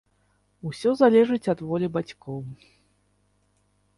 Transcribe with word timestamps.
Усё 0.69 0.93
залежыць 1.01 1.51
ад 1.53 1.59
волі 1.71 1.87
бацькоў. 1.97 2.39